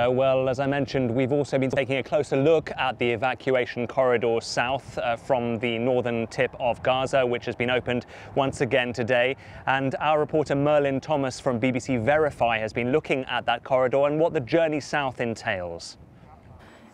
[0.00, 3.86] Uh, well, as I mentioned, we've also been taking a closer look at the evacuation
[3.86, 8.94] corridor south uh, from the northern tip of Gaza, which has been opened once again
[8.94, 9.36] today.
[9.66, 14.18] And our reporter Merlin Thomas from BBC Verify has been looking at that corridor and
[14.18, 15.98] what the journey south entails.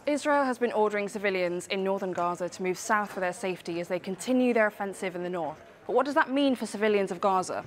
[0.07, 3.87] Israel has been ordering civilians in northern Gaza to move south for their safety as
[3.87, 5.59] they continue their offensive in the north.
[5.87, 7.65] But what does that mean for civilians of Gaza?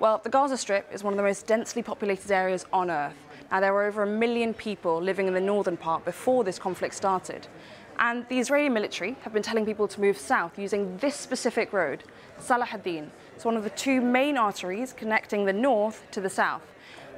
[0.00, 3.14] Well, the Gaza Strip is one of the most densely populated areas on Earth.
[3.52, 6.94] Now, there were over a million people living in the northern part before this conflict
[6.94, 7.46] started.
[7.98, 12.02] And the Israeli military have been telling people to move south using this specific road,
[12.38, 13.10] Salah ad-Din.
[13.36, 16.62] It's one of the two main arteries connecting the north to the south.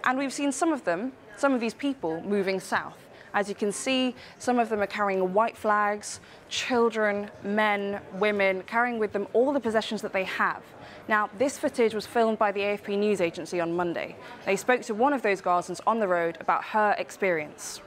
[0.02, 2.98] And we've seen some of them, some of these people moving south.
[3.32, 8.98] As you can see, some of them are carrying white flags, children, men, women, carrying
[8.98, 10.64] with them all the possessions that they have.
[11.06, 14.16] Now, this footage was filmed by the AFP news agency on Monday.
[14.46, 17.82] They spoke to one of those Gazans on the road about her experience.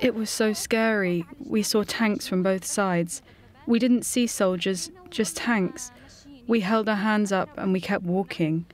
[0.00, 1.26] It was so scary.
[1.44, 3.20] We saw tanks from both sides.
[3.66, 5.90] We didn't see soldiers, just tanks.
[6.46, 8.64] We held our hands up and we kept walking.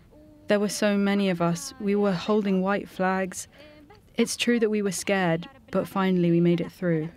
[0.46, 1.74] There were so many of us.
[1.80, 3.48] We were holding white flags.
[4.16, 7.08] It's true that we were scared, but finally we made it through.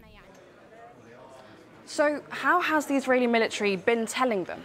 [1.86, 4.64] So, how has the Israeli military been telling them?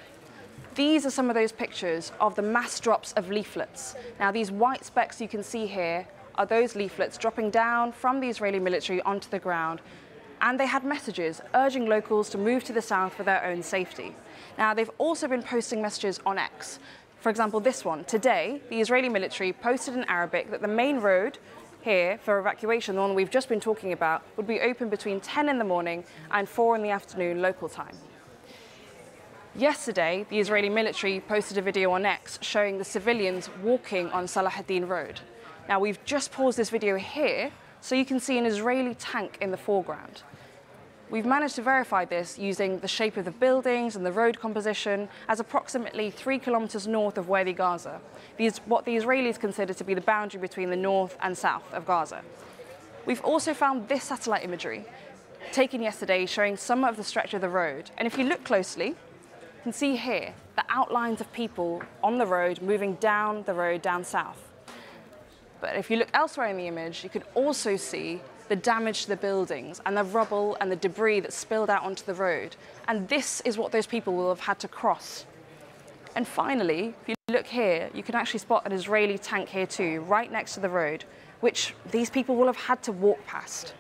[0.75, 3.95] These are some of those pictures of the mass drops of leaflets.
[4.19, 6.07] Now, these white specks you can see here
[6.37, 9.83] are those leaflets dropping down from the Israeli military onto the ground.
[10.41, 14.15] And they had messages urging locals to move to the south for their own safety.
[14.57, 16.79] Now, they've also been posting messages on X.
[17.21, 18.05] For example, this one.
[18.07, 21.37] Today, the Israeli military posted in Arabic that the main road
[21.83, 25.51] here for evacuation, the one we've just been talking about, would be open between 10
[25.51, 27.95] in the morning and 4 in the afternoon local time.
[29.55, 34.51] Yesterday, the Israeli military posted a video on X showing the civilians walking on Salah
[34.57, 35.21] ad-Din Road.
[35.69, 37.51] Now, we've just paused this video here
[37.83, 40.23] so you can see an Israeli tank in the foreground.
[41.11, 45.11] We've managed to verify this using the shape of the buildings and the road composition
[45.29, 48.01] as approximately three kilometers north of Wadi Gaza,
[48.39, 51.85] these, what the Israelis consider to be the boundary between the north and south of
[51.85, 52.23] Gaza.
[53.05, 54.87] We've also found this satellite imagery
[55.53, 57.91] taken yesterday showing some of the stretch of the road.
[57.99, 58.97] And if you look closely,
[59.63, 63.81] you can see here the outlines of people on the road moving down the road
[63.81, 64.51] down south.
[65.61, 69.11] But if you look elsewhere in the image, you can also see the damage to
[69.11, 72.57] the buildings and the rubble and the debris that spilled out onto the road.
[72.89, 75.27] And this is what those people will have had to cross.
[76.17, 80.01] And finally, if you look here, you can actually spot an Israeli tank here too,
[80.09, 81.05] right next to the road,
[81.39, 83.75] which these people will have had to walk past.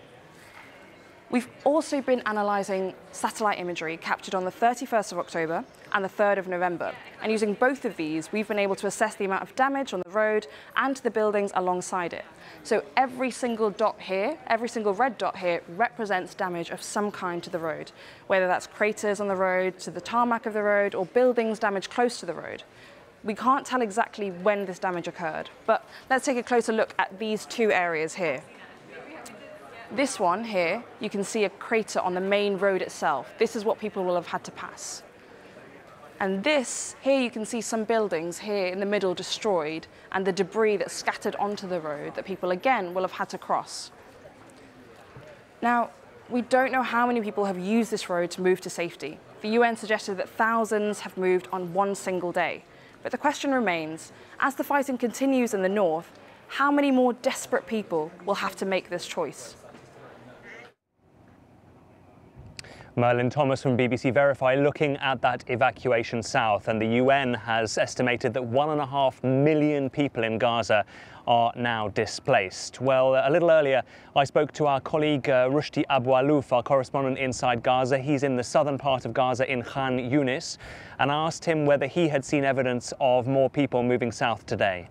[1.33, 6.37] We've also been analysing satellite imagery captured on the 31st of October and the 3rd
[6.37, 6.95] of November.
[7.23, 10.03] And using both of these, we've been able to assess the amount of damage on
[10.05, 12.27] the road and the buildings alongside it.
[12.65, 17.43] So every single dot here, every single red dot here represents damage of some kind
[17.45, 17.93] to the road,
[18.27, 21.89] whether that's craters on the road, to the tarmac of the road, or buildings damaged
[21.89, 22.63] close to the road.
[23.25, 27.19] We can't tell exactly when this damage occurred, but let's take a closer look at
[27.19, 28.43] these two areas here.
[29.95, 33.31] This one here, you can see a crater on the main road itself.
[33.39, 35.03] This is what people will have had to pass.
[36.19, 40.33] And this, here you can see some buildings here in the middle destroyed and the
[40.33, 43.91] debris that's scattered onto the road that people again will have had to cross.
[45.61, 45.91] Now,
[46.31, 49.19] we don't know how many people have used this road to move to safety.
[49.43, 52.65] The UN suggested that thousands have moved on one single day.
[53.03, 54.11] But the question remains,
[54.41, 56.11] as the fighting continues in the north,
[56.49, 59.57] how many more desperate people will have to make this choice?
[62.95, 68.35] Merlin Thomas from BBC Verify looking at that evacuation south and the UN has estimated
[68.35, 70.85] that one and a half million people in Gaza
[71.27, 72.83] are now displaced.
[72.83, 73.83] Well, a little earlier,
[74.15, 77.97] I spoke to our colleague uh, Rushdi Abu Alouf, our correspondent inside Gaza.
[77.97, 80.59] He's in the southern part of Gaza in Khan Yunis,
[80.99, 84.91] and I asked him whether he had seen evidence of more people moving south today.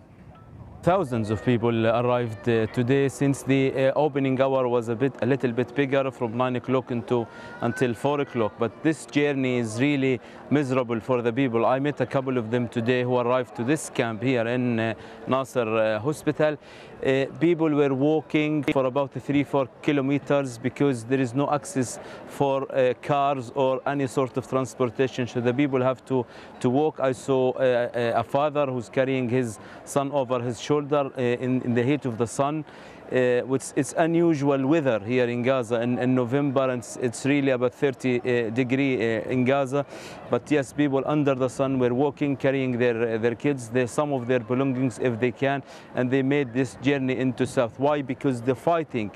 [0.84, 5.28] Thousands of people arrived uh, today since the uh, opening hour was a bit, a
[5.28, 7.28] little bit bigger from 9 o'clock into
[7.62, 8.54] until 4 o'clock.
[8.58, 10.20] But this journey is really
[10.50, 11.68] miserable for the people.
[11.68, 14.96] I met a couple of them today who arrived to this camp here in uh,
[15.28, 16.58] Nasser uh, Hospital.
[17.06, 22.64] Uh, people were walking for about three, four kilometers because there is no access for
[22.76, 25.28] uh, cars or any sort of transportation.
[25.28, 26.26] So the people have to,
[26.60, 27.00] to walk.
[27.00, 31.84] I saw a father who's carrying his son over his shoulder uh, in, in, the
[31.84, 32.66] heat of the sun.
[33.12, 35.82] uh, which it's unusual weather here in Gaza.
[35.82, 39.86] In, in November and it's, it's really about 30 uh, degree uh, in Gaza.
[40.30, 43.70] But yes people under the sun were walking carrying their their kids.
[43.70, 45.64] Their, some of their belongings if they can.
[45.96, 47.78] And they made this journey into south.
[47.78, 48.02] Why?
[48.02, 49.12] Because the fighting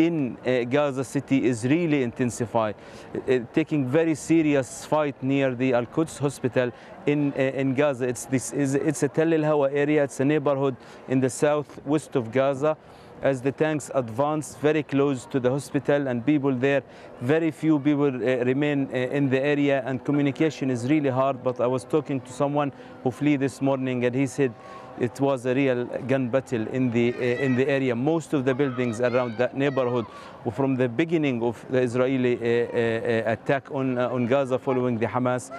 [0.00, 2.74] in uh, Gaza City is really intensified,
[3.14, 6.72] uh, taking very serious fight near the Al Quds hospital
[7.06, 8.08] in uh, in Gaza.
[8.08, 10.02] It's this is it's a Tel El Hawa area.
[10.04, 10.76] It's a neighborhood
[11.08, 12.76] in the southwest of Gaza.
[13.22, 16.82] As the tanks advance very close to the hospital and people there,
[17.20, 21.44] very few people remain in the area and communication is really hard.
[21.44, 22.72] But I was talking to someone
[23.02, 24.54] who flee this morning and he said
[24.98, 27.94] it was a real gun battle in the uh, in the area.
[27.94, 30.06] Most of the buildings around that neighborhood,
[30.52, 35.50] from the beginning of the Israeli uh, uh, attack on on Gaza following the Hamas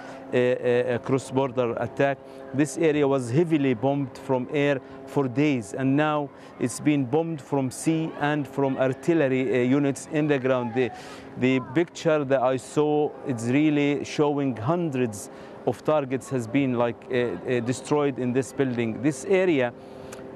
[1.04, 2.18] cross-border attack,
[2.54, 7.70] this area was heavily bombed from air for days, and now it's been bombed from
[7.70, 10.74] sea and from artillery units in the ground.
[10.74, 10.90] The
[11.38, 15.30] the picture that I saw, it's really showing hundreds
[15.66, 19.02] of targets has been like uh, uh, destroyed in this building.
[19.02, 19.72] This area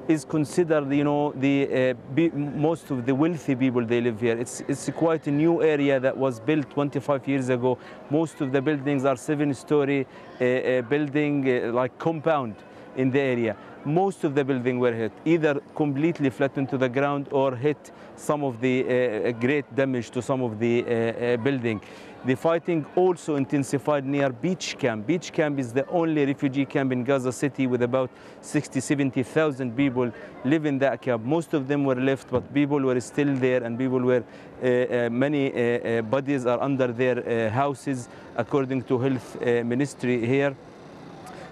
[0.08, 4.38] is considered, you know, the uh, most of the wealthy people they live here.
[4.38, 7.78] It's it's quite a new area that was built 25 years ago.
[8.10, 12.54] Most of the buildings are seven-story uh, building uh, like compound
[12.96, 13.56] in the area.
[13.84, 18.42] Most of the building were hit, either completely flattened to the ground or hit some
[18.42, 21.80] of the uh, great damage to some of the uh, building.
[22.26, 25.06] The fighting also intensified near Beach Camp.
[25.06, 30.10] Beach Camp is the only refugee camp in Gaza City with about 60, 70,000 people
[30.44, 31.22] live in that camp.
[31.22, 34.24] Most of them were left, but people were still there and people were,
[34.60, 40.56] uh, uh, many uh, bodies are under their houses according to health ministry here.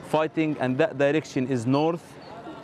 [0.08, 2.02] Fighting and that direction is north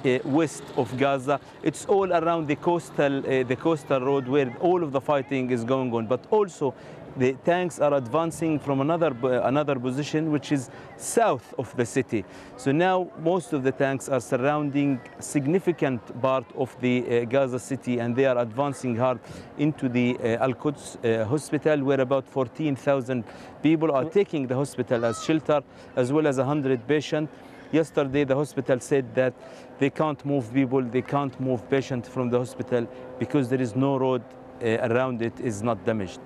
[0.05, 1.41] uh, west of Gaza.
[1.63, 5.65] It's all around the coastal, uh, the coastal road where all of the fighting is
[5.65, 6.07] going on.
[6.07, 6.75] But also,
[7.17, 9.15] the tanks are advancing from another
[9.45, 12.25] another position, which is south of the city.
[12.57, 17.99] So now most of the tanks are surrounding significant part of the uh, Gaza city,
[17.99, 19.19] and they are advancing hard
[19.59, 23.25] into the uh, Al Quds uh, hospital, where about 14,000
[23.63, 25.63] people are taking the hospital as shelter,
[25.97, 27.31] as well as 100 patients.
[27.73, 29.33] Yesterday, the hospital said that
[29.79, 33.97] they can't move people, they can't move patients from the hospital because there is no
[33.97, 34.23] road
[34.63, 36.21] uh, around it is not damaged.